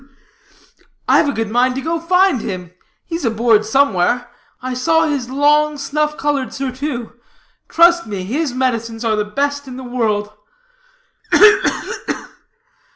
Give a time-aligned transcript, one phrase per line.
[0.01, 2.71] "Ugh, ugh, ugh!" "I've a good mind to go find him.
[3.05, 4.31] He's aboard somewhere.
[4.59, 7.13] I saw his long, snuff colored surtout.
[7.69, 10.33] Trust me, his medicines are the best in the world."